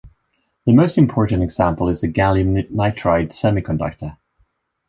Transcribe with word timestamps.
The 0.65 0.73
most 0.73 0.97
important 0.97 1.43
example 1.43 1.87
is 1.87 2.01
the 2.01 2.11
gallium 2.11 2.55
nitride 2.71 3.27
semiconductor. 3.29 4.17